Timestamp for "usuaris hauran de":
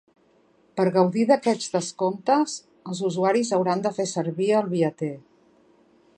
3.11-3.93